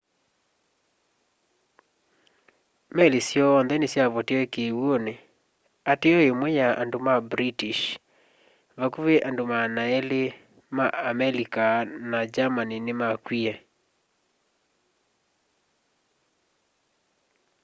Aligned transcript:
meli 2.95 3.19
syoonthe 3.27 3.75
nĩsyavotĩe 3.79 4.41
kĩw'ũnĩ 4.53 5.13
ateo 5.91 6.19
ĩmwe 6.31 6.47
ya 6.59 6.67
ya 6.71 6.77
andũ 6.81 6.99
ma 7.07 7.13
british 7.31 7.81
vakũvĩ 8.79 9.15
andũ 9.27 9.43
200 9.51 10.21
ma 10.75 10.85
amelika 11.09 11.65
na 12.11 12.19
german 12.35 12.69
nĩmakw'ĩe 12.85 13.53